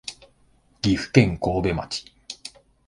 [0.81, 2.05] 岐阜県神戸町